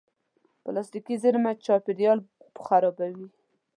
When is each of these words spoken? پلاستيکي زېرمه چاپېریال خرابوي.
پلاستيکي 0.63 1.15
زېرمه 1.23 1.51
چاپېریال 1.65 2.19
خرابوي. 2.65 3.27